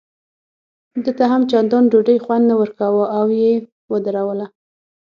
ده 1.03 1.11
ته 1.17 1.23
هم 1.31 1.41
چندان 1.51 1.83
ډوډۍ 1.91 2.17
خوند 2.25 2.43
نه 2.49 2.55
ورکاوه 2.61 3.03
او 3.17 3.25
یې 3.41 3.53
ودروله. 3.91 4.47